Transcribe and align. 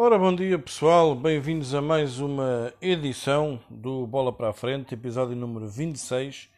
Ora, 0.00 0.16
bom 0.16 0.32
dia 0.32 0.56
pessoal, 0.60 1.12
bem-vindos 1.12 1.74
a 1.74 1.82
mais 1.82 2.20
uma 2.20 2.72
edição 2.80 3.58
do 3.68 4.06
Bola 4.06 4.32
para 4.32 4.50
a 4.50 4.52
Frente, 4.52 4.94
episódio 4.94 5.34
número 5.34 5.66
26. 5.66 6.48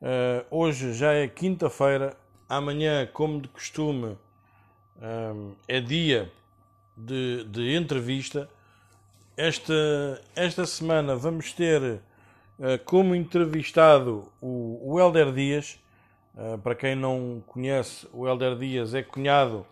Uh, 0.00 0.46
hoje 0.48 0.92
já 0.92 1.12
é 1.12 1.26
quinta-feira, 1.26 2.16
amanhã, 2.48 3.04
como 3.12 3.40
de 3.40 3.48
costume, 3.48 4.16
um, 5.02 5.54
é 5.66 5.80
dia 5.80 6.30
de, 6.96 7.42
de, 7.46 7.74
entrevista. 7.74 8.48
Esta, 9.36 10.22
esta 10.36 10.64
semana 10.64 11.16
vamos 11.16 11.52
ter 11.52 11.82
uh, 11.82 12.00
como 12.84 13.12
entrevistado 13.12 14.30
o, 14.40 14.92
o 14.92 15.00
Helder 15.00 15.32
Dias. 15.32 15.80
Uh, 16.32 16.56
para 16.58 16.76
quem 16.76 16.94
não 16.94 17.42
conhece, 17.44 18.06
o 18.12 18.28
Helder 18.28 18.54
Dias 18.54 18.94
é 18.94 19.02
cunhado 19.02 19.66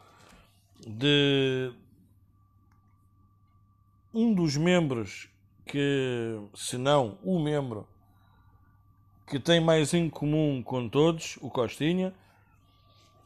de 0.84 1.72
um 4.16 4.32
dos 4.32 4.56
membros 4.56 5.28
que, 5.66 6.40
se 6.54 6.78
não 6.78 7.18
o 7.22 7.38
membro 7.38 7.86
que 9.26 9.38
tem 9.38 9.60
mais 9.60 9.92
em 9.92 10.08
comum 10.08 10.62
com 10.62 10.88
todos, 10.88 11.36
o 11.42 11.50
Costinha. 11.50 12.14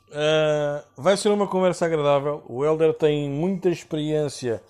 Uh, 0.08 0.82
vai 1.00 1.16
ser 1.16 1.28
uma 1.28 1.46
conversa 1.46 1.86
agradável. 1.86 2.42
O 2.48 2.64
Helder 2.64 2.92
tem 2.94 3.30
muita 3.30 3.68
experiência 3.68 4.60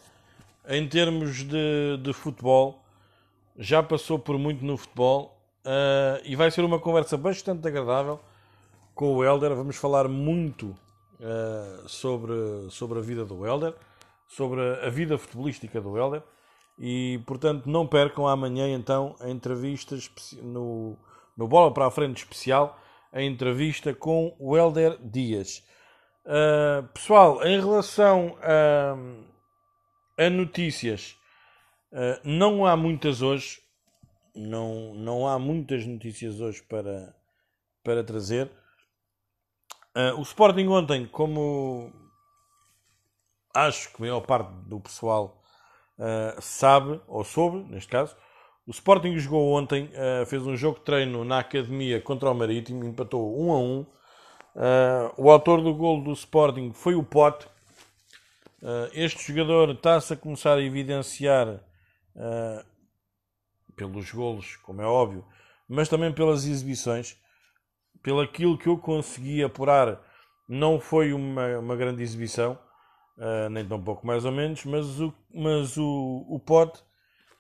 em 0.69 0.87
termos 0.87 1.39
de, 1.39 1.97
de 2.03 2.13
futebol, 2.13 2.83
já 3.57 3.83
passou 3.83 4.19
por 4.19 4.39
muito 4.39 4.63
no 4.65 4.77
futebol 4.77 5.41
uh, 5.65 6.21
e 6.25 6.37
vai 6.37 6.51
ser 6.51 6.63
uma 6.65 6.79
conversa 6.79 7.17
bastante 7.17 7.67
agradável 7.67 8.21
com 8.95 9.15
o 9.15 9.25
Helder. 9.25 9.55
Vamos 9.55 9.77
falar 9.77 10.07
muito 10.09 10.77
uh, 11.19 11.89
sobre, 11.89 12.69
sobre 12.69 12.99
a 12.99 13.03
vida 13.03 13.25
do 13.25 13.47
Helder, 13.47 13.75
sobre 14.31 14.61
a 14.61 14.89
vida 14.89 15.19
futebolística 15.19 15.81
do 15.81 15.99
Helder 15.99 16.23
e 16.79 17.21
portanto 17.27 17.67
não 17.67 17.87
percam 17.87 18.27
amanhã 18.27 18.73
então 18.73 19.17
a 19.21 19.29
entrevista 19.29 19.97
no, 20.41 20.97
no 21.37 21.49
Bola 21.49 21.75
para 21.75 21.87
a 21.87 21.91
Frente 21.91 22.19
especial 22.19 22.79
a 23.13 23.21
entrevista 23.23 23.93
com 23.93 24.35
o 24.39 24.57
Helder 24.57 24.97
Dias. 25.03 25.67
Uh, 26.25 26.87
pessoal, 26.95 27.45
em 27.45 27.59
relação 27.59 28.39
a, 28.41 30.25
a 30.25 30.31
notícias, 30.31 31.17
uh, 31.93 32.21
não 32.23 32.65
há 32.65 32.77
muitas 32.77 33.21
hoje. 33.21 33.59
Não, 34.33 34.95
não 34.95 35.27
há 35.27 35.41
muitas 35.41 35.85
notícias 35.85 36.41
hoje 36.41 36.63
para, 36.63 37.13
para 37.83 38.05
trazer. 38.05 38.49
Uh, 39.97 40.17
o 40.21 40.23
Sporting 40.23 40.69
ontem, 40.69 41.05
como 41.05 41.93
acho 43.55 43.91
que 43.91 43.97
a 43.97 44.01
maior 44.01 44.21
parte 44.21 44.51
do 44.67 44.81
pessoal 44.81 45.37
sabe, 46.41 46.99
ou 47.07 47.23
soube, 47.23 47.71
neste 47.71 47.91
caso, 47.91 48.17
o 48.71 48.73
Sporting 48.73 49.19
jogou 49.19 49.53
ontem, 49.53 49.87
uh, 49.87 50.25
fez 50.27 50.47
um 50.47 50.57
jogo 50.57 50.79
de 50.79 50.85
treino 50.85 51.25
na 51.25 51.41
academia 51.41 52.01
contra 52.01 52.31
o 52.31 52.35
Marítimo, 52.35 52.85
empatou 52.85 53.37
1 53.37 53.53
a 53.53 53.59
1. 53.59 53.81
Uh, 53.81 53.87
eh, 54.55 55.13
o 55.17 55.29
autor 55.29 55.61
do 55.61 55.75
gol 55.75 56.01
do 56.01 56.13
Sporting 56.13 56.73
foi 56.73 56.95
o 56.95 57.03
Pote. 57.03 57.47
Uh, 58.63 58.89
este 58.93 59.27
jogador 59.27 59.71
está-se 59.71 60.13
a 60.13 60.17
começar 60.17 60.57
a 60.57 60.63
evidenciar 60.63 61.65
pelos 63.75 64.13
golos, 64.13 64.55
como 64.57 64.83
é 64.83 64.87
óbvio, 64.87 65.25
mas 65.69 65.89
também 65.89 66.13
pelas 66.13 66.45
exibições. 66.45 67.17
Pelo 68.05 68.21
aquilo 68.21 68.57
que 68.57 68.69
eu 68.69 68.79
consegui 68.79 69.43
apurar, 69.43 70.01
não 70.49 70.79
foi 70.79 71.13
uma, 71.13 71.59
uma 71.59 71.75
grande 71.75 72.05
exibição, 72.05 72.57
nem 73.51 73.67
tão 73.67 73.83
pouco 73.83 74.07
mais 74.07 74.25
ou 74.25 74.33
menos, 74.33 74.65
mas 74.65 75.01
o, 75.01 75.13
mas 75.33 75.77
o, 75.77 76.27
o 76.29 76.41
Pote 76.41 76.83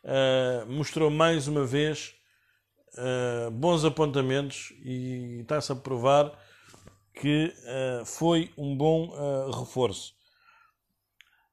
uh, 0.05 0.71
mostrou 0.71 1.11
mais 1.11 1.49
uma 1.49 1.65
vez 1.65 2.15
uh, 2.99 3.51
bons 3.51 3.85
apontamentos 3.85 4.72
e 4.84 5.41
está-se 5.41 5.72
a 5.72 5.77
provar 5.77 6.33
que 7.15 7.47
uh, 7.47 8.05
foi 8.05 8.53
um 8.56 8.77
bom 8.77 9.50
reforço. 9.50 10.15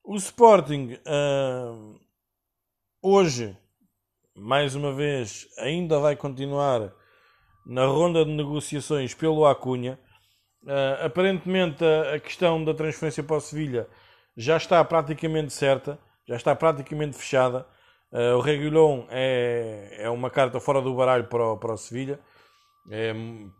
O 0.03 0.15
Sporting 0.15 0.97
hoje, 3.01 3.57
mais 4.33 4.73
uma 4.75 4.93
vez, 4.93 5.47
ainda 5.57 5.99
vai 5.99 6.15
continuar 6.15 6.93
na 7.65 7.85
ronda 7.85 8.23
de 8.23 8.31
negociações 8.31 9.13
pelo 9.13 9.45
Acunha. 9.45 9.99
Uh, 10.63 11.05
aparentemente 11.05 11.83
a, 11.83 12.15
a, 12.15 12.19
questão 12.19 12.63
da 12.63 12.73
transferência 12.73 13.23
para 13.23 13.37
o 13.37 13.41
Sevilha 13.41 13.87
já 14.37 14.55
está 14.55 14.83
praticamente 14.85 15.51
certa, 15.51 15.99
já 16.27 16.35
está 16.35 16.55
praticamente 16.55 17.17
fechada. 17.17 17.67
Uh, 18.11 18.37
o 18.37 18.39
Reguilhão 18.39 19.07
é, 19.09 19.97
é 20.03 20.09
uma 20.09 20.29
carta 20.29 20.59
fora 20.59 20.81
do 20.81 20.95
baralho 20.95 21.25
para 21.25 21.43
o, 21.43 21.57
para 21.57 21.73
o 21.73 21.77
Sevilha. 21.77 22.19
É, 22.89 23.13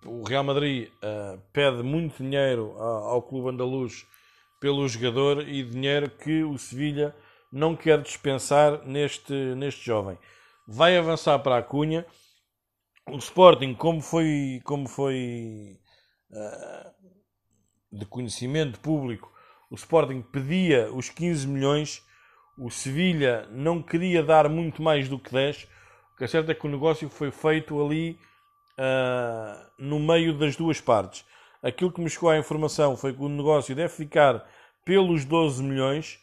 o 0.05 0.23
Real 0.23 0.43
Madrid 0.43 0.89
uh, 1.03 1.41
pede 1.51 1.83
muito 1.83 2.23
dinheiro 2.23 2.75
ao, 2.77 3.07
ao 3.09 3.21
clube 3.23 3.49
andaluz 3.49 4.05
pelo 4.61 4.87
jogador 4.87 5.47
e 5.47 5.63
dinheiro 5.63 6.09
que 6.09 6.43
o 6.43 6.57
Sevilha 6.57 7.13
não 7.51 7.75
quer 7.75 8.01
dispensar 8.01 8.85
neste, 8.85 9.33
neste 9.33 9.85
jovem. 9.85 10.17
Vai 10.67 10.97
avançar 10.97 11.39
para 11.39 11.57
a 11.57 11.63
Cunha. 11.63 12.05
O 13.09 13.17
Sporting, 13.17 13.73
como 13.73 14.01
foi, 14.01 14.61
como 14.63 14.87
foi 14.87 15.79
uh, 16.31 16.91
de 17.91 18.05
conhecimento 18.05 18.79
público, 18.79 19.31
o 19.69 19.75
Sporting 19.75 20.21
pedia 20.21 20.91
os 20.91 21.09
15 21.09 21.47
milhões 21.47 22.07
o 22.57 22.71
Sevilha 22.71 23.47
não 23.51 23.83
queria 23.83 24.23
dar 24.23 24.49
muito 24.49 24.81
mais 24.81 25.07
do 25.07 25.19
que 25.19 25.31
10. 25.31 25.67
O 26.13 26.17
que 26.17 26.23
é 26.23 26.27
certo 26.27 26.49
é 26.49 26.55
que 26.55 26.65
o 26.65 26.69
negócio 26.69 27.07
foi 27.07 27.29
feito 27.29 27.79
ali 27.79 28.19
uh, 28.79 29.71
no 29.77 29.99
meio 29.99 30.35
das 30.35 30.55
duas 30.55 30.81
partes. 30.81 31.23
Aquilo 31.61 31.91
que 31.91 32.01
me 32.01 32.09
chegou 32.09 32.31
à 32.31 32.37
informação 32.37 32.97
foi 32.97 33.13
que 33.13 33.21
o 33.21 33.29
negócio 33.29 33.75
deve 33.75 33.89
ficar 33.89 34.43
pelos 34.83 35.23
12 35.23 35.61
milhões, 35.61 36.19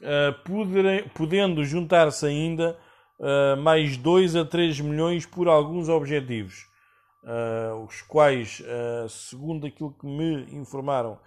uh, 0.00 1.08
podendo 1.14 1.64
juntar-se 1.64 2.26
ainda 2.26 2.76
uh, 3.20 3.56
mais 3.56 3.96
2 3.96 4.34
a 4.34 4.44
3 4.44 4.80
milhões 4.80 5.24
por 5.24 5.46
alguns 5.46 5.88
objetivos, 5.88 6.66
os 7.86 8.02
quais, 8.02 8.60
segundo 9.08 9.64
aquilo 9.64 9.92
que 9.92 10.04
me 10.04 10.56
informaram, 10.56 11.20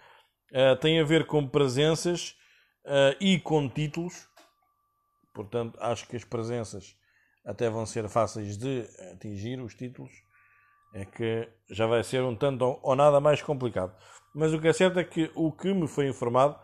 têm 0.80 1.00
a 1.00 1.04
ver 1.04 1.26
com 1.26 1.48
presenças 1.48 2.36
uh, 2.86 3.16
e 3.20 3.40
com 3.40 3.68
títulos. 3.68 4.28
Portanto, 5.34 5.78
acho 5.82 6.08
que 6.08 6.16
as 6.16 6.24
presenças 6.24 6.96
até 7.46 7.70
vão 7.70 7.86
ser 7.86 8.08
fáceis 8.08 8.58
de 8.58 8.88
atingir 9.12 9.60
os 9.60 9.76
títulos. 9.76 10.12
É 10.94 11.04
que 11.04 11.48
já 11.70 11.86
vai 11.86 12.04
ser 12.04 12.24
um 12.24 12.36
tanto 12.36 12.80
ou 12.82 12.96
nada 12.96 13.20
mais 13.20 13.42
complicado. 13.42 13.94
Mas 14.34 14.54
o 14.54 14.60
que 14.60 14.70
é 14.70 14.74
certo 14.74 15.00
é 15.00 15.04
que 15.04 15.30
o 15.36 15.52
que 15.52 15.74
me 15.74 15.88
foi 15.88 16.08
informado 16.08 16.58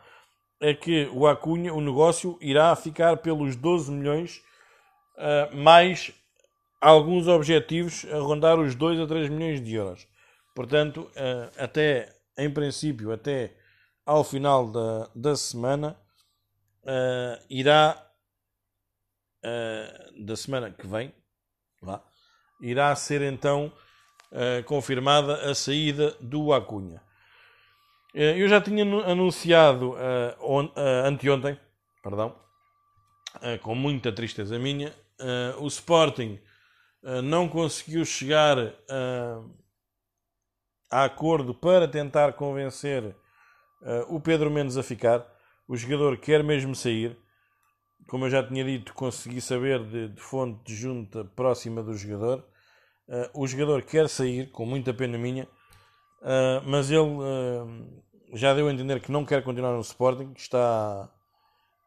é 0.59 0.73
que 0.73 1.09
o 1.13 1.27
Acunha, 1.27 1.73
o 1.73 1.81
negócio, 1.81 2.37
irá 2.39 2.73
ficar 2.75 3.17
pelos 3.17 3.55
12 3.55 3.91
milhões, 3.91 4.41
uh, 5.17 5.55
mais 5.55 6.13
alguns 6.79 7.27
objetivos 7.27 8.05
a 8.11 8.19
rondar 8.19 8.59
os 8.59 8.75
2 8.75 9.01
a 9.01 9.07
3 9.07 9.29
milhões 9.29 9.61
de 9.61 9.75
euros. 9.75 10.07
Portanto, 10.55 11.09
uh, 11.15 11.51
até, 11.57 12.09
em 12.37 12.49
princípio, 12.49 13.11
até 13.11 13.53
ao 14.11 14.25
final 14.25 14.69
da, 14.69 15.09
da 15.15 15.37
semana, 15.37 15.97
uh, 16.83 17.45
irá 17.49 17.95
uh, 19.45 20.25
da 20.25 20.35
semana 20.35 20.69
que 20.69 20.85
vem 20.85 21.13
lá, 21.81 22.03
irá 22.59 22.93
ser 22.93 23.21
então 23.21 23.71
uh, 24.33 24.63
confirmada 24.65 25.49
a 25.49 25.55
saída 25.55 26.11
do 26.19 26.51
Acunha. 26.51 27.01
eu 28.13 28.49
já 28.49 28.59
tinha 28.59 28.83
anunciado 28.83 29.95
on, 30.41 30.69
anteontem, 31.05 31.57
perdão, 32.03 32.35
com 33.61 33.73
muita 33.73 34.11
tristeza 34.11 34.59
minha, 34.59 34.93
o 35.57 35.67
Sporting 35.67 36.37
não 37.23 37.47
conseguiu 37.47 38.03
chegar 38.03 38.57
a 40.91 41.05
acordo 41.05 41.53
para 41.53 41.87
tentar 41.87 42.33
convencer 42.33 43.15
o 44.07 44.19
Pedro 44.19 44.51
Mendes 44.51 44.77
a 44.77 44.83
ficar 44.83 45.25
o 45.71 45.77
jogador 45.77 46.17
quer 46.17 46.43
mesmo 46.43 46.75
sair. 46.75 47.17
Como 48.09 48.25
eu 48.25 48.29
já 48.29 48.45
tinha 48.45 48.61
dito, 48.61 48.93
consegui 48.93 49.39
saber 49.39 49.81
de, 49.85 50.09
de 50.09 50.21
fonte 50.21 50.61
de 50.65 50.75
junta 50.75 51.23
próxima 51.23 51.81
do 51.81 51.93
jogador. 51.93 52.45
Uh, 53.07 53.41
o 53.41 53.47
jogador 53.47 53.81
quer 53.83 54.09
sair, 54.09 54.51
com 54.51 54.65
muita 54.65 54.93
pena 54.93 55.17
minha, 55.17 55.45
uh, 55.45 56.61
mas 56.65 56.91
ele 56.91 56.99
uh, 56.99 58.03
já 58.33 58.53
deu 58.53 58.67
a 58.67 58.73
entender 58.73 58.99
que 58.99 59.13
não 59.13 59.25
quer 59.25 59.41
continuar 59.45 59.73
no 59.73 59.79
Sporting, 59.79 60.33
está, 60.35 61.09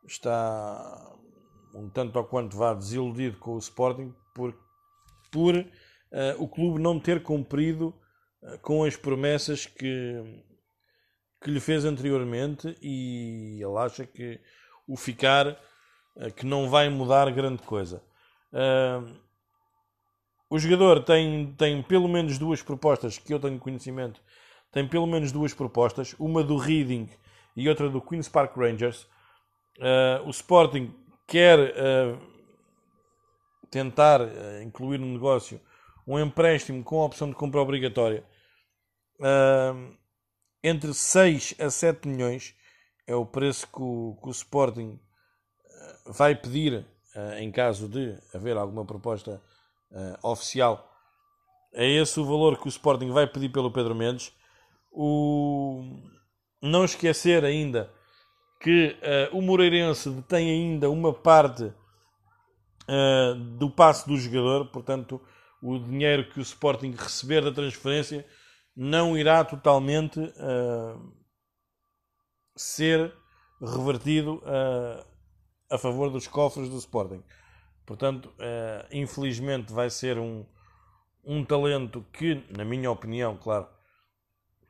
está 0.06 1.14
um 1.74 1.90
tanto 1.90 2.18
ou 2.18 2.24
quanto 2.24 2.56
vá 2.56 2.72
desiludido 2.72 3.36
com 3.36 3.52
o 3.52 3.58
Sporting 3.58 4.14
por, 4.34 4.54
por 5.30 5.54
o 6.38 6.48
clube 6.48 6.80
não 6.80 6.98
ter 7.00 7.22
cumprido 7.22 7.92
com 8.62 8.84
as 8.84 8.96
promessas 8.96 9.66
que, 9.66 10.42
que 11.44 11.50
lhe 11.50 11.60
fez 11.60 11.84
anteriormente 11.84 12.74
e 12.80 13.60
ele 13.62 13.76
acha 13.76 14.06
que 14.06 14.40
o 14.88 14.96
ficar 14.96 15.60
que 16.36 16.46
não 16.46 16.70
vai 16.70 16.88
mudar 16.88 17.30
grande 17.30 17.62
coisa. 17.62 18.02
o 20.48 20.58
jogador 20.58 21.04
tem, 21.04 21.54
tem 21.58 21.82
pelo 21.82 22.08
menos 22.08 22.38
duas 22.38 22.62
propostas 22.62 23.18
que 23.18 23.34
eu 23.34 23.38
tenho 23.38 23.58
conhecimento. 23.58 24.22
Tem 24.72 24.88
pelo 24.88 25.06
menos 25.06 25.30
duas 25.30 25.52
propostas, 25.52 26.14
uma 26.18 26.42
do 26.42 26.56
Reading 26.56 27.10
e 27.54 27.68
outra 27.68 27.90
do 27.90 28.00
Queen's 28.00 28.28
Park 28.28 28.56
Rangers. 28.56 29.06
o 30.24 30.30
Sporting 30.30 30.94
quer 31.26 31.74
tentar 33.70 34.20
incluir 34.62 34.98
no 34.98 35.06
negócio 35.06 35.60
um 36.06 36.18
empréstimo 36.18 36.82
com 36.82 37.02
a 37.02 37.06
opção 37.06 37.28
de 37.28 37.34
compra 37.34 37.60
obrigatória 37.60 38.24
uh, 39.20 39.94
entre 40.64 40.94
6 40.94 41.56
a 41.60 41.68
7 41.68 42.08
milhões 42.08 42.54
é 43.06 43.14
o 43.14 43.26
preço 43.26 43.66
que 43.66 43.82
o, 43.82 44.18
que 44.22 44.28
o 44.28 44.30
Sporting 44.30 44.98
uh, 44.98 46.12
vai 46.12 46.34
pedir 46.34 46.86
uh, 47.14 47.34
em 47.38 47.52
caso 47.52 47.86
de 47.86 48.18
haver 48.34 48.56
alguma 48.56 48.84
proposta 48.86 49.42
ah, 49.92 50.18
oficial. 50.24 50.90
É 51.72 51.88
esse 51.88 52.18
o 52.18 52.24
valor 52.24 52.58
que 52.58 52.66
o 52.66 52.68
Sporting 52.68 53.10
vai 53.12 53.28
pedir 53.28 53.50
pelo 53.50 53.70
Pedro 53.70 53.94
Mendes. 53.94 54.32
O... 54.90 55.84
Não 56.60 56.84
esquecer 56.84 57.44
ainda 57.44 57.92
que 58.60 58.96
o 59.30 59.42
Moreirense 59.42 60.08
detém 60.08 60.50
ainda 60.50 60.90
uma 60.90 61.12
parte 61.12 61.70
do 63.58 63.70
passe 63.70 64.08
do 64.08 64.16
jogador, 64.16 64.66
portanto 64.70 65.20
o 65.62 65.78
dinheiro 65.78 66.28
que 66.30 66.40
o 66.40 66.42
Sporting 66.42 66.92
receber 66.92 67.44
da 67.44 67.52
transferência 67.52 68.26
não 68.76 69.16
irá 69.16 69.44
totalmente 69.44 70.18
uh, 70.18 71.12
ser 72.56 73.14
revertido 73.60 74.36
uh, 74.36 75.04
a 75.70 75.78
favor 75.78 76.10
dos 76.10 76.26
cofres 76.26 76.68
do 76.68 76.76
Sporting. 76.76 77.22
Portanto, 77.86 78.26
uh, 78.26 78.86
infelizmente 78.90 79.72
vai 79.72 79.90
ser 79.90 80.18
um, 80.18 80.44
um 81.22 81.44
talento 81.44 82.04
que, 82.12 82.44
na 82.56 82.64
minha 82.64 82.90
opinião, 82.90 83.36
claro, 83.36 83.68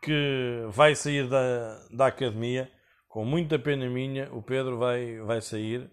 que 0.02 0.66
vai 0.68 0.94
sair 0.94 1.28
da, 1.28 1.86
da 1.90 2.06
academia. 2.06 2.70
Com 3.08 3.24
muita 3.24 3.58
pena 3.58 3.88
minha, 3.88 4.32
o 4.34 4.42
Pedro 4.42 4.76
vai, 4.76 5.20
vai 5.20 5.40
sair. 5.40 5.88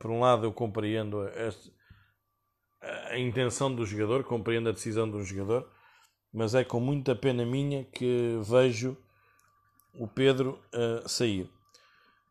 por 0.00 0.10
um 0.10 0.18
lado, 0.18 0.46
eu 0.46 0.52
compreendo 0.52 1.28
este, 1.28 1.72
a 2.82 3.16
intenção 3.16 3.72
do 3.72 3.86
jogador, 3.86 4.24
compreendo 4.24 4.68
a 4.68 4.72
decisão 4.72 5.08
do 5.08 5.22
jogador, 5.22 5.70
mas 6.32 6.54
é 6.54 6.64
com 6.64 6.80
muita 6.80 7.14
pena 7.14 7.44
minha 7.44 7.84
que 7.84 8.38
vejo 8.42 8.96
o 9.94 10.06
Pedro 10.06 10.58
uh, 10.74 11.08
sair. 11.08 11.50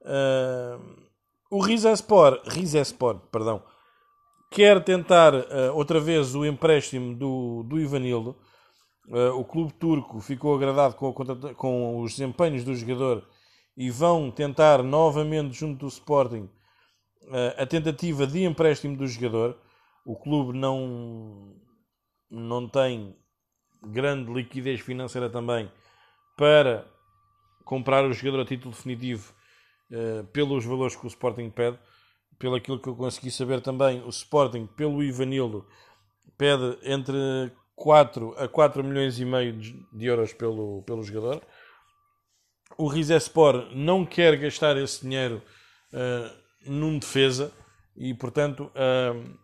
Uh, 0.02 1.08
o 1.50 1.60
Rizespor, 1.60 2.42
Rizespor, 2.46 3.20
perdão, 3.32 3.64
quer 4.52 4.84
tentar 4.84 5.34
uh, 5.34 5.74
outra 5.74 6.00
vez 6.00 6.36
o 6.36 6.46
empréstimo 6.46 7.16
do, 7.16 7.64
do 7.64 7.80
Ivanildo. 7.80 8.36
o 9.36 9.44
clube 9.46 9.74
turco 9.74 10.20
ficou 10.20 10.54
agradado 10.56 10.96
com, 10.96 11.10
a, 11.10 11.54
com 11.56 12.02
os 12.02 12.12
desempenhos 12.12 12.64
do 12.64 12.76
jogador 12.76 13.26
e 13.76 13.90
vão 13.90 14.30
tentar 14.32 14.84
novamente, 14.84 15.58
junto 15.58 15.86
do 15.86 15.88
Sporting, 15.88 16.50
a 17.58 17.66
tentativa 17.66 18.26
de 18.26 18.44
empréstimo 18.44 18.96
do 18.98 19.06
jogador 19.06 19.58
o 20.08 20.16
clube 20.16 20.58
não, 20.58 21.54
não 22.32 22.68
tem 22.68 23.14
grande 23.84 24.32
liquidez 24.32 24.80
financeira 24.82 25.30
também 25.30 25.72
para 26.36 26.88
comprar 27.64 28.06
o 28.06 28.14
jogador 28.14 28.42
a 28.42 28.46
título 28.46 28.74
definitivo 28.74 29.34
uh, 29.92 30.24
pelos 30.28 30.64
valores 30.66 30.96
que 30.96 31.06
o 31.06 31.08
Sporting 31.08 31.50
pede. 31.50 31.78
Pelo 32.40 32.56
aquilo 32.56 32.80
que 32.80 32.88
eu 32.88 32.96
consegui 32.96 33.32
saber 33.32 33.62
também, 33.62 34.02
o 34.04 34.10
Sporting, 34.10 34.68
pelo 34.68 35.04
Ivanildo, 35.04 35.68
pede 36.38 36.78
entre 36.84 37.52
4 37.76 38.36
a 38.38 38.48
4 38.48 38.84
milhões 38.84 39.20
e 39.20 39.26
meio 39.26 39.54
de 39.58 40.06
euros 40.06 40.34
pelo, 40.34 40.84
pelo 40.84 41.04
jogador. 41.04 41.42
O 42.78 42.88
Rizespor 42.88 43.70
não 43.76 44.06
quer 44.06 44.38
gastar 44.38 44.78
esse 44.78 45.02
dinheiro 45.02 45.42
uh, 45.94 46.70
num 46.70 47.00
defesa 47.00 47.52
e, 47.96 48.14
portanto, 48.14 48.72
uh, 48.76 49.38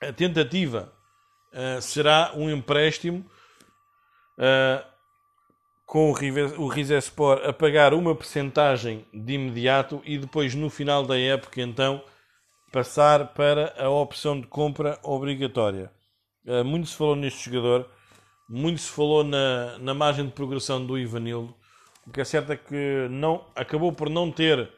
a 0.00 0.12
tentativa 0.12 0.92
uh, 1.52 1.80
será 1.80 2.32
um 2.34 2.50
empréstimo 2.50 3.24
uh, 4.38 4.84
com 5.84 6.10
o 6.10 6.66
Rizespor 6.68 7.40
a 7.44 7.52
pagar 7.52 7.94
uma 7.94 8.14
percentagem 8.14 9.06
de 9.12 9.34
imediato 9.34 10.02
e 10.04 10.18
depois 10.18 10.54
no 10.54 10.68
final 10.68 11.04
da 11.04 11.18
época 11.18 11.60
então 11.60 12.02
passar 12.72 13.32
para 13.34 13.72
a 13.78 13.88
opção 13.88 14.40
de 14.40 14.46
compra 14.46 14.98
obrigatória. 15.02 15.90
Uh, 16.44 16.64
muito 16.64 16.88
se 16.88 16.96
falou 16.96 17.14
neste 17.14 17.50
jogador, 17.50 17.88
muito 18.48 18.80
se 18.80 18.90
falou 18.90 19.22
na, 19.22 19.78
na 19.78 19.94
margem 19.94 20.26
de 20.26 20.32
progressão 20.32 20.84
do 20.84 20.98
Ivanildo. 20.98 21.54
O 22.06 22.10
que 22.10 22.20
é 22.20 22.24
certo 22.24 22.52
é 22.52 22.56
que 22.56 23.08
não, 23.10 23.46
acabou 23.54 23.92
por 23.92 24.08
não 24.08 24.30
ter 24.30 24.70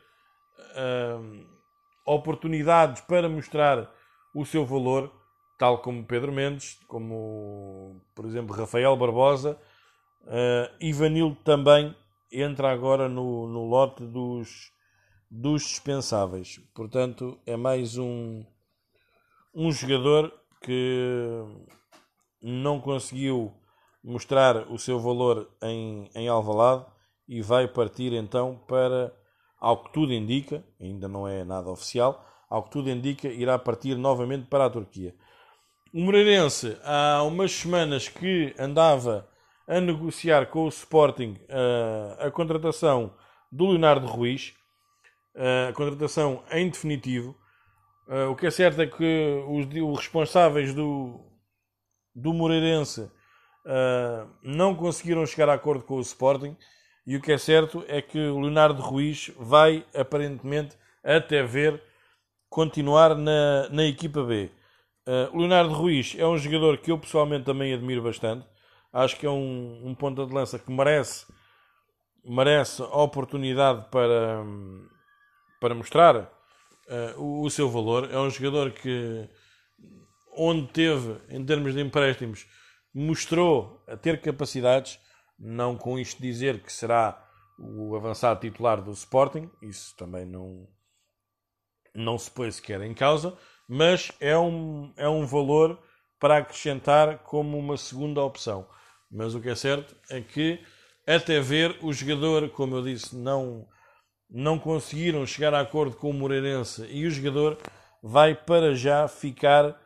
oportunidades 2.07 3.03
para 3.03 3.29
mostrar 3.29 3.93
o 4.35 4.45
seu 4.45 4.65
valor, 4.65 5.13
tal 5.59 5.79
como 5.79 6.05
Pedro 6.05 6.33
Mendes, 6.33 6.79
como 6.87 8.01
por 8.15 8.25
exemplo 8.25 8.57
Rafael 8.57 8.97
Barbosa, 8.97 9.59
uh, 10.23 10.75
Ivanildo 10.81 11.37
também 11.45 11.95
entra 12.33 12.71
agora 12.71 13.09
no, 13.09 13.49
no 13.49 13.65
lote 13.65 14.05
dos, 14.05 14.73
dos 15.31 15.63
dispensáveis. 15.63 16.61
Portanto, 16.75 17.39
é 17.45 17.57
mais 17.57 17.99
um, 17.99 18.45
um 19.55 19.73
jogador 19.73 20.33
que 20.63 21.43
não 22.41 22.81
conseguiu 22.81 23.53
mostrar 24.03 24.71
o 24.71 24.79
seu 24.79 25.01
valor 25.01 25.51
em, 25.63 26.09
em 26.15 26.29
Alvalade 26.29 26.87
e 27.27 27.43
vai 27.43 27.67
partir 27.67 28.13
então 28.13 28.61
para, 28.67 29.15
ao 29.59 29.83
que 29.85 29.93
tudo 29.93 30.13
indica, 30.13 30.65
ainda 30.81 31.09
não 31.09 31.27
é 31.27 31.45
nada 31.45 31.69
oficial, 31.69 32.25
ao 32.49 32.63
que 32.63 32.71
tudo 32.71 32.89
indica, 32.89 33.29
irá 33.29 33.59
partir 33.59 33.97
novamente 33.97 34.47
para 34.47 34.67
a 34.67 34.71
Turquia. 34.71 35.15
O 35.91 36.01
Moreirense, 36.03 36.77
há 36.85 37.23
umas 37.23 37.51
semanas 37.51 38.11
que 38.11 38.55
andava 38.59 39.27
a 39.67 39.81
negociar 39.81 40.45
com 40.47 40.65
o 40.65 40.69
Sporting 40.69 41.39
uh, 41.49 42.27
a 42.27 42.31
contratação 42.31 43.15
do 43.51 43.69
Leonardo 43.69 44.07
Ruiz, 44.07 44.55
uh, 45.35 45.71
a 45.71 45.73
contratação 45.73 46.45
em 46.53 46.69
definitivo. 46.69 47.35
Uh, 48.07 48.31
o 48.31 48.37
que 48.37 48.47
é 48.47 48.51
certo 48.51 48.83
é 48.83 48.87
que 48.87 49.43
os, 49.49 49.67
os 49.67 49.99
responsáveis 50.01 50.75
do, 50.75 51.25
do 52.15 52.35
Moreirense 52.35 53.11
não 54.43 54.75
conseguiram 54.75 55.27
chegar 55.27 55.51
a 55.51 55.55
acordo 55.55 55.85
com 55.85 55.97
o 55.97 56.01
Sporting 56.01 56.57
e 57.07 57.17
o 57.17 57.21
que 57.21 57.33
é 57.33 57.37
certo 57.37 57.85
é 57.87 58.01
que 58.01 58.19
o 58.19 58.41
Leonardo 58.41 58.81
Ruiz 58.81 59.31
vai 59.39 59.85
aparentemente 59.95 60.75
até 61.05 61.43
ver 61.43 61.83
continuar 62.49 63.15
na, 63.15 63.69
na 63.69 63.85
equipa 63.85 64.23
B. 64.23 64.51
Uh, 65.09 65.35
Leonardo 65.39 65.73
Ruiz 65.73 66.15
é 66.19 66.27
um 66.27 66.37
jogador 66.37 66.77
que 66.77 66.93
eu 66.93 66.99
pessoalmente 66.99 67.47
também 67.47 67.73
admiro 67.73 68.03
bastante. 68.03 68.47
Acho 68.93 69.17
que 69.17 69.25
é 69.25 69.31
um, 69.31 69.81
um 69.83 69.95
ponta 69.95 70.27
de 70.27 70.35
lança 70.35 70.59
que 70.59 70.71
merece, 70.71 71.25
merece 72.23 72.83
a 72.83 73.03
oportunidade 73.03 73.89
para, 73.91 74.45
para 75.59 75.75
mostrar 75.75 76.15
uh, 76.15 77.19
o, 77.19 77.43
o, 77.43 77.49
seu 77.49 77.71
valor. 77.71 78.13
É 78.13 78.19
um 78.19 78.29
jogador 78.29 78.71
que, 78.73 79.27
onde 80.37 80.67
teve, 80.73 81.17
em 81.31 81.43
termos 81.43 81.73
de 81.73 81.81
empréstimos, 81.81 82.47
mostrou 82.93 83.83
a 83.89 83.97
ter 83.97 84.21
capacidades. 84.21 85.01
Não 85.39 85.75
com 85.75 85.99
isto 85.99 86.21
dizer 86.21 86.63
que 86.63 86.71
será 86.71 87.27
o 87.59 87.97
avançado 87.97 88.41
titular 88.41 88.83
do 88.83 88.93
Sporting, 88.93 89.51
isso 89.63 89.97
também 89.97 90.27
não, 90.27 90.69
não 91.95 92.19
se 92.19 92.31
põe 92.31 92.51
sequer 92.51 92.83
em 92.83 92.93
causa, 92.93 93.39
mas 93.69 94.11
é 94.19 94.37
um, 94.39 94.93
é 94.97 95.09
um 95.09 95.27
valor 95.27 95.79
para 96.19 96.39
acrescentar 96.39 97.19
como 97.19 97.59
uma 97.59 97.77
segunda 97.77 98.23
opção. 98.23 98.67
Mas 99.11 99.35
o 99.35 99.41
que 99.41 99.51
é 99.51 99.55
certo 99.55 99.95
é 100.11 100.21
que, 100.21 100.61
até 101.07 101.41
ver, 101.41 101.79
o 101.83 101.93
jogador, 101.93 102.49
como 102.51 102.77
eu 102.77 102.83
disse, 102.83 103.15
não, 103.15 103.67
não 104.29 104.59
conseguiram 104.59 105.25
chegar 105.27 105.55
a 105.55 105.61
acordo 105.61 105.97
com 105.97 106.11
o 106.11 106.15
Moreirense 106.15 106.87
e 106.91 107.07
o 107.07 107.11
jogador 107.11 107.59
vai 108.03 108.35
para 108.35 108.75
já 108.75 109.07
ficar 109.07 109.81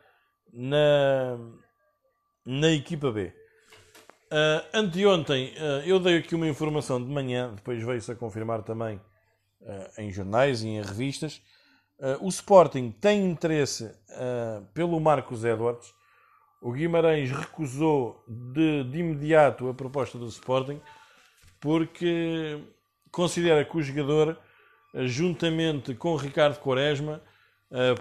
na, 0.53 1.39
na 2.45 2.71
equipa 2.71 3.11
B. 3.11 3.33
Uh, 4.33 4.65
anteontem 4.73 5.53
uh, 5.59 5.87
eu 5.87 6.01
dei 6.01 6.17
aqui 6.17 6.35
uma 6.35 6.49
informação 6.49 7.03
de 7.03 7.11
manhã, 7.11 7.53
depois 7.55 7.83
veio-se 7.83 8.11
a 8.11 8.15
confirmar 8.15 8.63
também 8.63 8.97
uh, 9.61 10.01
em 10.01 10.11
jornais 10.11 10.63
e 10.63 10.69
em 10.69 10.81
revistas, 10.81 11.43
o 12.21 12.29
Sporting 12.29 12.91
tem 12.91 13.25
interesse 13.25 13.85
uh, 13.85 14.65
pelo 14.75 14.99
Marcos 15.01 15.45
Edwards. 15.45 15.95
O 16.61 16.73
Guimarães 16.73 17.31
recusou 17.31 18.25
de, 18.29 18.85
de 18.85 18.99
imediato 18.99 19.69
a 19.69 19.75
proposta 19.75 20.19
do 20.19 20.27
Sporting 20.27 20.81
porque 21.61 22.61
considera 23.11 23.65
que 23.65 23.77
o 23.77 23.83
jogador 23.83 24.37
juntamente 25.07 25.95
com 25.95 26.17
Ricardo 26.17 26.59
Quaresma, 26.59 27.23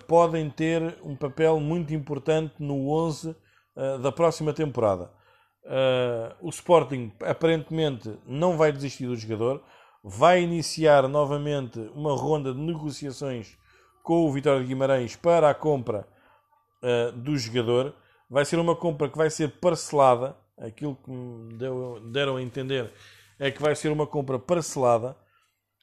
podem 0.07 0.49
ter 0.49 0.97
um 1.01 1.15
papel 1.15 1.59
muito 1.59 1.93
importante 1.93 2.55
no 2.59 2.89
11 2.89 3.35
da 4.01 4.11
próxima 4.11 4.53
temporada. 4.53 5.09
o 6.41 6.49
Sporting 6.49 7.11
aparentemente 7.21 8.13
não 8.25 8.57
vai 8.57 8.71
desistir 8.71 9.07
do 9.07 9.15
jogador, 9.15 9.63
vai 10.03 10.41
iniciar 10.41 11.07
novamente 11.07 11.79
uma 11.95 12.15
ronda 12.15 12.53
de 12.53 12.59
negociações 12.59 13.57
com 14.03 14.25
o 14.25 14.31
Vitória 14.31 14.61
de 14.61 14.67
Guimarães 14.67 15.15
para 15.15 15.49
a 15.49 15.53
compra 15.53 16.07
uh, 16.81 17.11
do 17.13 17.37
jogador. 17.37 17.95
Vai 18.29 18.45
ser 18.45 18.59
uma 18.59 18.75
compra 18.75 19.09
que 19.09 19.17
vai 19.17 19.29
ser 19.29 19.49
parcelada. 19.59 20.35
Aquilo 20.57 20.95
que 20.95 21.11
me 21.11 21.57
deu, 21.57 21.99
deram 22.11 22.37
a 22.37 22.41
entender 22.41 22.91
é 23.39 23.49
que 23.49 23.61
vai 23.61 23.75
ser 23.75 23.91
uma 23.91 24.05
compra 24.05 24.37
parcelada. 24.37 25.15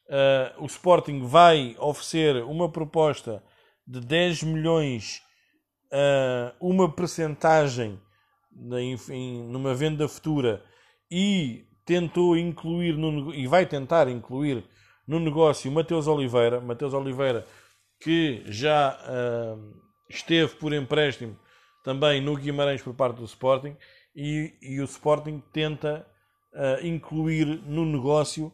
Uh, 0.09 0.63
o 0.63 0.67
Sporting 0.67 1.27
vai 1.27 1.77
oferecer 1.79 2.43
uma 2.45 2.71
proposta 2.71 3.43
de 3.87 4.01
10 4.01 4.45
milhões, 4.45 5.23
uh, 5.93 6.55
uma 6.61 6.91
percentagem 6.91 8.01
numa 8.51 9.75
venda 9.75 10.09
futura 10.09 10.65
e 11.11 11.65
tentou 11.85 12.37
incluir 12.37 12.97
no, 12.97 13.35
e 13.35 13.47
vai 13.47 13.65
tentar 13.65 14.09
incluir 14.09 14.65
no 15.07 15.19
negócio 15.19 15.73
Mateus 15.73 16.07
Oliveira. 16.07 16.61
Mateus 16.61 16.93
Oliveira 16.93 17.47
que 18.01 18.43
já 18.47 18.97
uh, 18.97 19.75
esteve 20.09 20.55
por 20.57 20.73
empréstimo 20.73 21.37
também 21.85 22.21
no 22.21 22.37
Guimarães 22.37 22.83
por 22.83 22.95
parte 22.95 23.17
do 23.17 23.25
Sporting 23.25 23.77
e, 24.15 24.55
e 24.61 24.81
o 24.81 24.85
Sporting 24.85 25.43
tenta 25.53 26.07
uh, 26.53 26.87
incluir 26.87 27.47
no 27.67 27.85
negócio, 27.85 28.53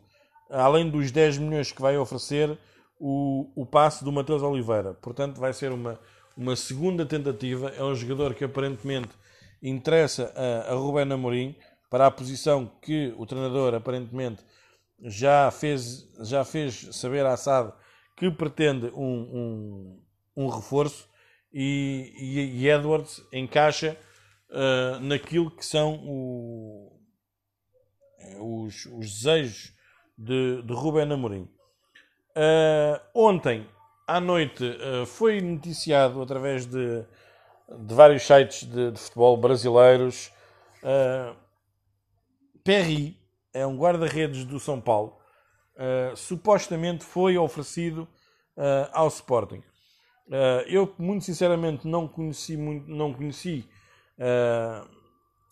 além 0.50 0.88
dos 0.88 1.10
10 1.10 1.38
milhões 1.38 1.72
que 1.72 1.82
vai 1.82 1.96
oferecer, 1.96 2.58
o, 2.98 3.50
o 3.56 3.66
passe 3.66 4.04
do 4.04 4.12
Mateus 4.12 4.42
Oliveira. 4.42 4.94
Portanto, 4.94 5.40
vai 5.40 5.52
ser 5.52 5.72
uma, 5.72 5.98
uma 6.36 6.56
segunda 6.56 7.04
tentativa. 7.04 7.70
É 7.70 7.82
um 7.82 7.94
jogador 7.94 8.34
que 8.34 8.44
aparentemente 8.44 9.10
interessa 9.62 10.32
a, 10.36 10.72
a 10.72 10.74
Rubén 10.74 11.12
Amorim 11.12 11.54
para 11.90 12.06
a 12.06 12.10
posição 12.10 12.70
que 12.82 13.14
o 13.16 13.26
treinador 13.26 13.74
aparentemente 13.74 14.44
já 15.02 15.50
fez, 15.50 16.08
já 16.20 16.44
fez 16.44 16.88
saber 16.92 17.26
à 17.26 17.36
SAD 17.36 17.72
que 18.16 18.30
pretende 18.30 18.86
um, 18.94 20.00
um, 20.36 20.44
um 20.44 20.48
reforço 20.48 21.08
e, 21.52 22.12
e, 22.16 22.62
e, 22.62 22.68
Edwards 22.68 23.24
encaixa 23.32 23.96
uh, 24.50 25.00
naquilo 25.00 25.50
que 25.50 25.64
são 25.64 26.00
o, 26.04 27.00
os, 28.40 28.86
os, 28.86 29.10
desejos 29.10 29.72
de, 30.16 30.62
de 30.62 30.72
Ruben 30.72 31.12
Amorim. 31.12 31.48
Uh, 32.36 33.00
ontem 33.14 33.66
à 34.06 34.20
noite 34.20 34.64
uh, 34.64 35.06
foi 35.06 35.40
noticiado 35.40 36.20
através 36.20 36.66
de, 36.66 37.04
de 37.68 37.94
vários 37.94 38.24
sites 38.24 38.64
de, 38.64 38.90
de 38.90 38.98
futebol 38.98 39.36
brasileiros. 39.36 40.32
Perry 42.62 43.18
é 43.54 43.66
um 43.66 43.78
guarda-redes 43.78 44.44
do 44.44 44.60
São 44.60 44.80
Paulo 44.80 45.18
uh, 45.76 46.16
supostamente 46.16 47.04
foi 47.04 47.36
oferecido 47.36 48.08
uh, 48.56 48.88
ao 48.92 49.08
Sporting. 49.08 49.62
Uh, 50.26 50.64
eu, 50.66 50.94
muito 50.98 51.24
sinceramente, 51.24 51.86
não 51.86 52.08
conheci, 52.08 52.56
muito, 52.56 52.88
não 52.88 53.12
conheci 53.12 53.68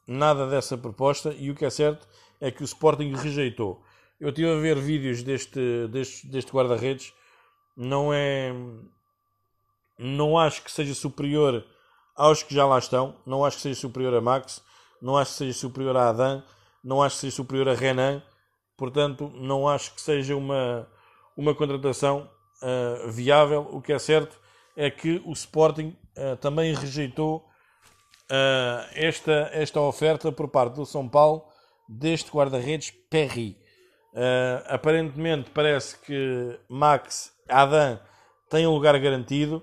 nada 0.07 0.47
dessa 0.47 0.79
proposta 0.79 1.35
e 1.37 1.51
o 1.51 1.55
que 1.55 1.65
é 1.65 1.71
certo 1.71 2.07
é 2.41 2.49
que 2.51 2.63
o 2.63 2.65
Sporting 2.65 3.13
rejeitou. 3.13 3.83
Eu 4.21 4.29
estive 4.29 4.53
a 4.53 4.61
ver 4.61 4.79
vídeos 4.79 5.23
deste, 5.23 5.89
deste, 5.89 6.29
deste 6.29 6.53
guarda-redes, 6.53 7.13
não 7.77 8.15
é. 8.15 8.53
Não 9.99 10.39
acho 10.39 10.63
que 10.63 10.71
seja 10.71 10.95
superior 10.95 11.65
aos 12.15 12.43
que 12.43 12.55
já 12.55 12.65
lá 12.65 12.79
estão, 12.79 13.17
não 13.27 13.45
acho 13.45 13.57
que 13.57 13.63
seja 13.63 13.81
superior 13.81 14.15
a 14.15 14.21
Max, 14.21 14.63
não 15.01 15.17
acho 15.17 15.33
que 15.33 15.39
seja 15.39 15.59
superior 15.59 15.97
a 15.97 16.09
Adam, 16.09 16.43
não 16.83 17.03
acho 17.03 17.17
que 17.17 17.21
seja 17.23 17.37
superior 17.37 17.69
a 17.69 17.75
Renan, 17.75 18.23
Portanto, 18.77 19.31
não 19.35 19.69
acho 19.69 19.95
que 19.95 20.01
seja 20.01 20.37
uma, 20.37 20.89
uma 21.37 21.55
contratação 21.55 22.29
uh, 22.63 23.11
viável. 23.11 23.69
O 23.71 23.81
que 23.81 23.93
é 23.93 23.99
certo 23.99 24.41
é 24.77 24.91
que 24.91 25.23
o 25.25 25.33
Sporting 25.33 25.97
uh, 26.17 26.37
também 26.37 26.75
rejeitou 26.75 27.49
uh, 28.31 28.89
esta, 28.95 29.51
esta 29.53 29.81
oferta 29.81 30.33
por 30.33 30.49
parte 30.49 30.75
do 30.75 30.87
São 30.87 31.09
Paulo 31.09 31.45
deste 31.89 32.31
guarda-redes 32.31 32.91
Perry. 33.11 33.59
aparentemente 34.67 35.51
parece 35.51 35.99
que 35.99 36.59
Max 36.69 37.33
Adam 37.49 38.01
tem 38.49 38.67
um 38.67 38.73
lugar 38.73 38.99
garantido. 38.99 39.63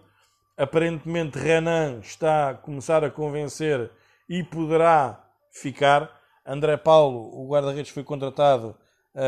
Aparentemente 0.55 1.39
Renan 1.39 1.99
está 2.01 2.49
a 2.49 2.53
começar 2.53 3.03
a 3.03 3.09
convencer 3.09 3.89
e 4.27 4.43
poderá 4.43 5.25
ficar. 5.51 6.11
André 6.45 6.77
Paulo, 6.77 7.31
o 7.33 7.47
guarda-redes, 7.47 7.91
foi 7.91 8.03
contratado 8.03 8.75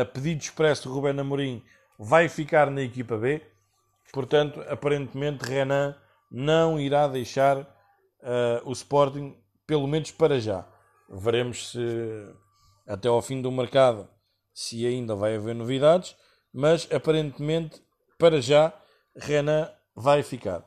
a 0.00 0.04
pedido 0.04 0.40
expresso 0.40 0.84
de 0.84 0.88
Ruben 0.88 1.20
Amorim, 1.20 1.62
vai 1.98 2.28
ficar 2.28 2.70
na 2.70 2.82
equipa 2.82 3.16
B. 3.16 3.42
Portanto, 4.12 4.62
aparentemente, 4.68 5.44
Renan 5.44 5.94
não 6.30 6.80
irá 6.80 7.06
deixar 7.06 7.58
uh, 7.58 7.66
o 8.64 8.72
Sporting, 8.72 9.36
pelo 9.66 9.86
menos 9.86 10.10
para 10.10 10.40
já. 10.40 10.66
Veremos 11.08 11.72
se 11.72 11.78
até 12.86 13.08
ao 13.08 13.20
fim 13.20 13.40
do 13.40 13.52
mercado 13.52 14.08
se 14.54 14.86
ainda 14.86 15.14
vai 15.14 15.36
haver 15.36 15.54
novidades, 15.54 16.16
mas 16.52 16.88
aparentemente, 16.90 17.80
para 18.18 18.40
já, 18.40 18.72
Renan 19.16 19.70
vai 19.94 20.22
ficar. 20.22 20.60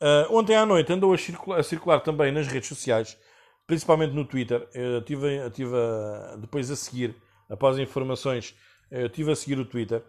Uh, 0.00 0.34
ontem 0.34 0.56
à 0.56 0.64
noite 0.64 0.92
andou 0.92 1.12
a 1.12 1.18
circular, 1.18 1.60
a 1.60 1.62
circular, 1.62 2.00
também 2.00 2.32
nas 2.32 2.46
redes 2.46 2.68
sociais, 2.68 3.18
principalmente 3.66 4.14
no 4.14 4.24
Twitter. 4.24 4.68
Eu 4.72 5.02
tive, 5.02 5.50
tive 5.50 5.76
a, 5.76 6.36
depois 6.36 6.70
a 6.70 6.76
seguir 6.76 7.14
após 7.50 7.78
informações, 7.78 8.56
eu 8.90 9.06
estive 9.06 9.32
a 9.32 9.36
seguir 9.36 9.58
o 9.58 9.64
Twitter, 9.64 10.02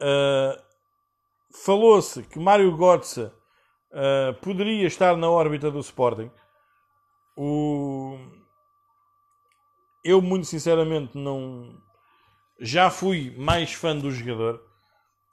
uh, 0.00 0.62
falou-se 1.64 2.22
que 2.22 2.38
Mário 2.38 2.76
Götze 2.76 3.22
uh, 3.22 4.34
poderia 4.42 4.86
estar 4.86 5.16
na 5.16 5.30
órbita 5.30 5.70
do 5.70 5.80
Sporting. 5.80 6.30
O... 7.36 8.18
Eu, 10.04 10.22
muito 10.22 10.46
sinceramente, 10.46 11.16
não. 11.18 11.74
Já 12.60 12.90
fui 12.90 13.34
mais 13.36 13.72
fã 13.72 13.96
do 13.96 14.10
jogador. 14.10 14.62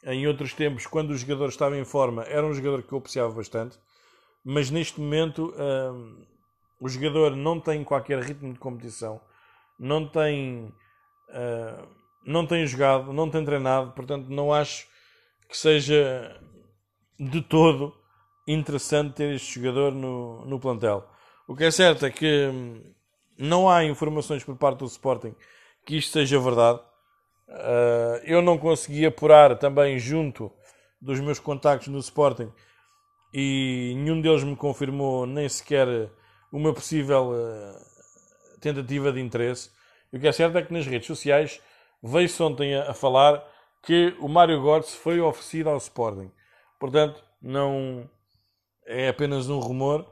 Em 0.06 0.28
outros 0.28 0.54
tempos, 0.54 0.86
quando 0.86 1.12
o 1.12 1.18
jogador 1.18 1.48
estava 1.48 1.78
em 1.78 1.86
forma, 1.86 2.24
era 2.24 2.46
um 2.46 2.54
jogador 2.54 2.84
que 2.84 2.92
eu 2.92 2.98
apreciava 2.98 3.34
bastante. 3.34 3.80
Mas 4.44 4.70
neste 4.70 5.00
momento, 5.00 5.54
uh, 5.56 6.28
o 6.82 6.90
jogador 6.90 7.34
não 7.34 7.62
tem 7.62 7.82
qualquer 7.86 8.20
ritmo 8.22 8.52
de 8.52 8.60
competição, 8.60 9.22
não 9.80 10.06
tem 10.06 10.74
Uh, 11.30 11.88
não 12.26 12.46
tem 12.46 12.66
jogado, 12.66 13.12
não 13.12 13.30
tem 13.30 13.44
treinado, 13.44 13.92
portanto 13.92 14.30
não 14.30 14.54
acho 14.54 14.88
que 15.50 15.58
seja 15.58 16.40
de 17.20 17.42
todo 17.42 17.94
interessante 18.48 19.16
ter 19.16 19.36
este 19.36 19.56
jogador 19.56 19.94
no, 19.94 20.46
no 20.46 20.60
plantel. 20.60 21.08
O 21.48 21.56
que 21.56 21.66
é 21.66 21.72
certo 21.72 22.06
é 22.06 22.10
que 22.10 22.48
hum, 22.48 22.82
não 23.38 23.70
há 23.70 23.84
informações 23.84 24.44
por 24.44 24.56
parte 24.56 24.80
do 24.80 24.86
Sporting 24.86 25.36
que 25.86 25.98
isto 25.98 26.14
seja 26.14 26.40
verdade. 26.40 26.80
Uh, 27.50 28.24
eu 28.24 28.42
não 28.42 28.58
consegui 28.58 29.06
apurar 29.06 29.58
também 29.58 30.00
junto 30.00 30.52
dos 31.02 31.20
meus 31.20 31.40
contactos 31.40 31.90
no 31.90 32.00
Sporting 32.00 32.52
e 33.34 33.94
nenhum 33.98 34.22
deles 34.22 34.44
me 34.44 34.56
confirmou 34.56 35.26
nem 35.26 35.48
sequer 35.50 36.10
uma 36.52 36.74
possível 36.74 37.32
uh, 37.32 38.60
tentativa 38.62 39.12
de 39.12 39.20
interesse. 39.20 39.72
E 40.14 40.18
o 40.18 40.20
que 40.20 40.28
é 40.28 40.32
certo 40.32 40.56
é 40.60 40.62
que 40.62 40.72
nas 40.72 40.86
redes 40.86 41.08
sociais 41.08 41.60
veio-se 42.02 42.42
ontem 42.44 42.76
a, 42.76 42.94
falar 42.94 43.44
que 43.82 44.16
o 44.20 44.30
Mário 44.30 44.62
Götze 44.62 44.96
foi 44.96 45.20
oferecido 45.20 45.70
ao 45.70 45.78
Sporting. 45.78 46.32
Portanto, 46.80 47.24
não 47.42 48.08
é 48.86 49.10
apenas 49.10 49.50
um 49.50 49.60
rumor 49.60 50.06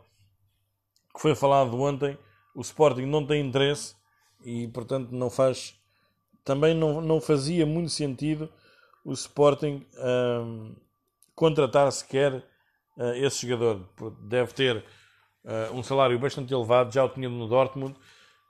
que 1.13 1.21
foi 1.21 1.35
falado 1.35 1.79
ontem. 1.79 2.17
O 2.55 2.61
Sporting 2.61 3.05
não 3.05 3.25
tem 3.25 3.45
interesse 3.45 3.95
e, 4.43 4.67
portanto, 4.69 5.11
não 5.11 5.29
faz. 5.29 5.79
Também 6.43 6.73
não, 6.73 6.99
não 6.99 7.21
fazia 7.21 7.65
muito 7.65 7.91
sentido 7.91 8.51
o 9.05 9.13
Sporting 9.13 9.85
um, 9.97 10.75
contratar 11.35 11.91
sequer 11.91 12.33
uh, 12.97 13.13
esse 13.15 13.47
jogador. 13.47 13.87
Deve 14.23 14.51
ter 14.53 14.77
uh, 14.77 15.75
um 15.75 15.83
salário 15.83 16.17
bastante 16.17 16.51
elevado, 16.51 16.91
já 16.91 17.05
o 17.05 17.09
tinha 17.09 17.29
no 17.29 17.47
Dortmund 17.47 17.95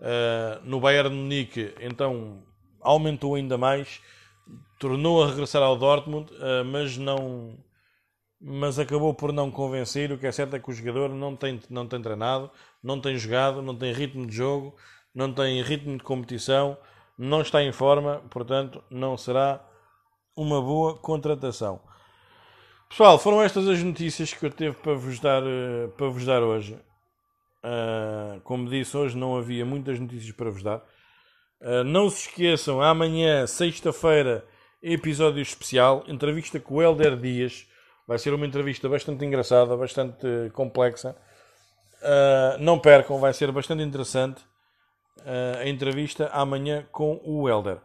Uh, 0.01 0.59
no 0.63 0.79
Bayern 0.79 1.15
Munique, 1.15 1.75
então 1.79 2.41
aumentou 2.81 3.35
ainda 3.35 3.55
mais, 3.55 4.01
tornou 4.79 5.23
a 5.23 5.27
regressar 5.27 5.61
ao 5.61 5.77
Dortmund, 5.77 6.33
uh, 6.33 6.65
mas 6.65 6.97
não, 6.97 7.55
mas 8.41 8.79
acabou 8.79 9.13
por 9.13 9.31
não 9.31 9.51
convencer. 9.51 10.11
O 10.11 10.17
que 10.17 10.25
é 10.25 10.31
certo 10.31 10.55
é 10.55 10.59
que 10.59 10.69
o 10.69 10.73
jogador 10.73 11.09
não 11.09 11.35
tem, 11.35 11.59
não 11.69 11.87
tem 11.87 12.01
treinado, 12.01 12.49
não 12.83 12.99
tem 12.99 13.15
jogado, 13.15 13.61
não 13.61 13.75
tem 13.75 13.93
ritmo 13.93 14.25
de 14.25 14.35
jogo, 14.35 14.75
não 15.13 15.31
tem 15.31 15.61
ritmo 15.61 15.95
de 15.97 16.03
competição, 16.03 16.75
não 17.17 17.41
está 17.41 17.61
em 17.61 17.71
forma, 17.71 18.23
portanto, 18.31 18.83
não 18.89 19.15
será 19.15 19.63
uma 20.35 20.59
boa 20.59 20.97
contratação. 20.97 21.79
Pessoal, 22.89 23.19
foram 23.19 23.41
estas 23.41 23.67
as 23.67 23.81
notícias 23.83 24.33
que 24.33 24.45
eu 24.45 24.49
teve 24.49 24.75
para 24.77 24.95
vos 24.95 25.19
dar, 25.19 25.43
eh, 25.43 25.87
para 25.95 26.07
vos 26.07 26.25
dar 26.25 26.41
hoje. 26.41 26.77
Uh, 27.63 28.41
como 28.41 28.67
disse, 28.67 28.97
hoje 28.97 29.15
não 29.15 29.37
havia 29.37 29.63
muitas 29.63 29.99
notícias 29.99 30.31
para 30.31 30.49
vos 30.49 30.63
dar. 30.63 30.77
Uh, 31.61 31.83
não 31.83 32.09
se 32.09 32.27
esqueçam, 32.27 32.81
amanhã, 32.81 33.45
sexta-feira, 33.45 34.43
episódio 34.81 35.41
especial, 35.41 36.03
entrevista 36.07 36.59
com 36.59 36.75
o 36.75 36.81
Helder 36.81 37.15
Dias. 37.15 37.67
Vai 38.07 38.17
ser 38.17 38.33
uma 38.33 38.47
entrevista 38.47 38.89
bastante 38.89 39.23
engraçada, 39.23 39.77
bastante 39.77 40.25
complexa. 40.53 41.15
Uh, 42.01 42.57
não 42.59 42.79
percam, 42.79 43.19
vai 43.19 43.31
ser 43.31 43.51
bastante 43.51 43.83
interessante 43.83 44.41
a 45.59 45.67
entrevista 45.67 46.29
amanhã 46.33 46.87
com 46.91 47.21
o 47.23 47.47
Helder. 47.47 47.77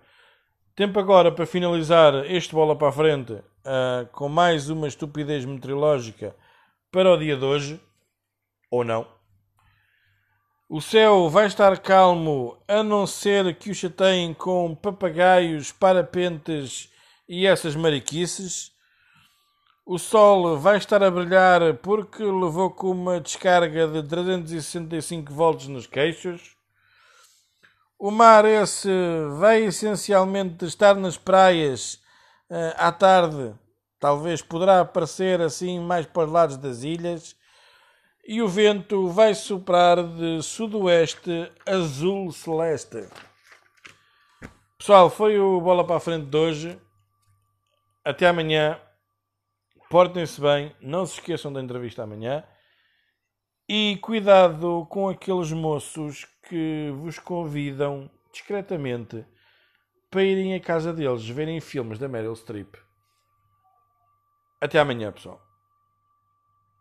Tempo 0.75 0.99
agora 0.99 1.31
para 1.31 1.45
finalizar 1.45 2.15
este 2.31 2.55
bola 2.55 2.75
para 2.75 2.89
a 2.89 2.93
frente 2.93 3.37
com 4.13 4.27
mais 4.27 4.71
uma 4.71 4.89
estupidez 4.89 5.45
meteorológica 5.45 6.35
para 6.91 7.13
o 7.13 7.17
dia 7.19 7.37
de 7.37 7.45
hoje, 7.45 7.81
ou 8.71 8.85
não. 8.85 9.16
O 10.69 10.81
céu 10.81 11.31
vai 11.31 11.47
estar 11.47 11.79
calmo, 11.79 12.59
a 12.67 12.83
não 12.83 13.07
ser 13.07 13.55
que 13.55 13.71
o 13.71 13.75
chateiem 13.75 14.35
com 14.35 14.75
papagaios, 14.75 15.71
parapentes 15.71 16.91
e 17.29 17.47
essas 17.47 17.77
mariquices. 17.77 18.73
O 19.87 19.97
sol 19.97 20.59
vai 20.59 20.77
estar 20.77 21.05
a 21.05 21.11
brilhar 21.11 21.75
porque 21.75 22.21
levou 22.21 22.73
com 22.73 22.91
uma 22.91 23.21
descarga 23.21 23.87
de 23.87 24.03
365 24.03 25.33
volts 25.33 25.69
nos 25.69 25.87
queixos. 25.87 26.57
O 27.97 28.11
mar 28.11 28.45
esse 28.45 28.91
vai 29.39 29.63
essencialmente 29.63 30.65
estar 30.65 30.97
nas 30.97 31.17
praias 31.17 31.95
uh, 32.51 32.75
à 32.77 32.91
tarde. 32.91 33.55
Talvez 34.01 34.43
poderá 34.43 34.81
aparecer 34.81 35.41
assim 35.41 35.79
mais 35.79 36.07
para 36.07 36.25
os 36.25 36.33
lados 36.33 36.57
das 36.57 36.83
ilhas 36.83 37.37
e 38.27 38.43
o 38.43 38.49
vento 38.49 39.09
vai 39.09 39.35
soprar 39.35 40.03
de 40.03 40.43
sudoeste 40.43 41.53
azul 41.65 42.33
celeste. 42.33 43.09
Pessoal, 44.77 45.09
foi 45.09 45.39
o 45.39 45.61
Bola 45.61 45.87
para 45.87 45.97
a 45.97 46.01
Frente 46.01 46.27
de 46.27 46.37
hoje. 46.37 46.81
Até 48.05 48.27
amanhã. 48.27 48.81
Portem-se 49.89 50.41
bem. 50.41 50.75
Não 50.81 51.07
se 51.07 51.15
esqueçam 51.15 51.53
da 51.53 51.63
entrevista 51.63 52.03
amanhã. 52.03 52.45
E 53.69 53.97
cuidado 54.03 54.87
com 54.91 55.09
aqueles 55.09 55.53
moços 55.53 56.25
que 56.49 56.93
vos 56.97 57.19
convidam 57.19 58.11
discretamente 58.33 59.25
para 60.11 60.25
irem 60.25 60.55
à 60.55 60.61
casa 60.61 60.93
deles 60.93 61.29
verem 61.29 61.61
filmes 61.61 61.99
da 61.99 62.09
Meryl 62.09 62.35
Streep. 62.35 62.75
Até 64.61 64.79
amanhã, 64.79 65.13
pessoal. 65.13 65.46